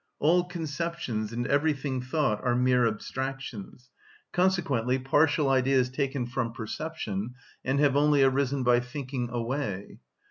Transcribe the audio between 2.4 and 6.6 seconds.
are mere abstractions, consequently partial ideas taken from